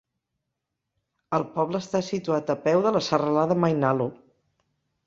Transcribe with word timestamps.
El 1.39 1.45
poble 1.59 1.83
està 1.85 2.01
situat 2.09 2.51
a 2.55 2.59
peu 2.65 2.85
de 2.89 2.95
la 2.99 3.07
serralada 3.11 3.63
Mainalo. 3.67 4.15